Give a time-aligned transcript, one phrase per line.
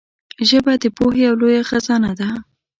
[0.49, 2.29] ژبه د پوهې یو لوی خزانه ده